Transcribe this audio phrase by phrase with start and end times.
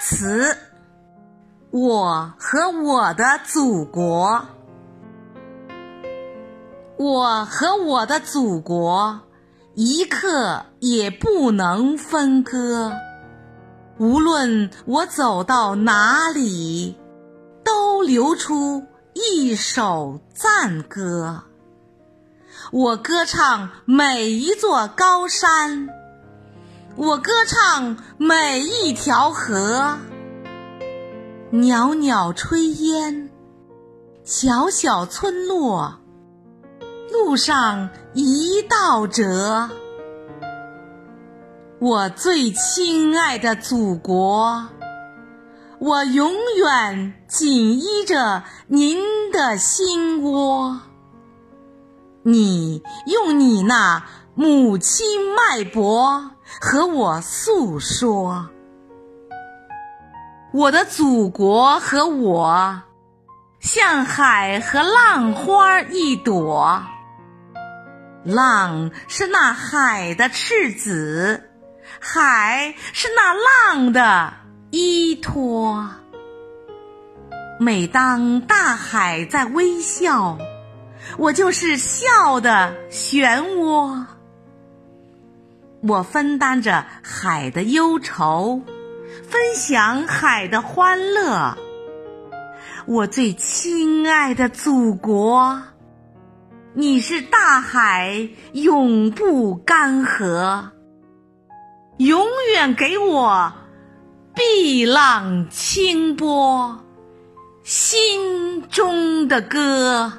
[0.00, 0.56] 词：
[1.72, 4.46] 我和我的祖国，
[6.96, 9.20] 我和我的祖国，
[9.74, 12.92] 一刻也不能分割。
[13.98, 16.96] 无论我走到哪里，
[17.64, 18.84] 都流出
[19.14, 21.42] 一首赞歌。
[22.70, 25.88] 我歌唱每一座高山，
[26.98, 29.96] 我歌唱每一条河。
[31.52, 33.30] 袅袅炊烟，
[34.24, 36.00] 小小村落，
[37.12, 39.70] 路上一道辙。
[41.78, 44.66] 我最亲爱的祖国，
[45.78, 48.98] 我永远紧依着您
[49.30, 50.80] 的心窝。
[52.24, 54.04] 你用你那
[54.40, 58.48] 母亲脉搏和我诉说，
[60.52, 62.80] 我的祖国和我，
[63.58, 66.80] 像海和浪花一朵。
[68.22, 71.50] 浪是那海的赤子。
[71.98, 73.34] 海是那
[73.74, 74.32] 浪的
[74.70, 75.90] 依托。
[77.58, 80.38] 每当大海在微笑，
[81.16, 84.06] 我就是笑的漩涡。
[85.80, 88.62] 我分担着海的忧愁，
[89.28, 91.56] 分享海的欢乐。
[92.86, 95.62] 我最亲爱的祖国，
[96.74, 100.70] 你是大海永不干涸。
[101.98, 103.52] 永远给我
[104.34, 106.80] 碧浪清波，
[107.62, 110.12] 心中的歌。